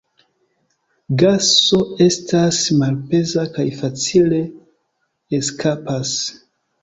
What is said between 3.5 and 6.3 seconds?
kaj facile eskapas.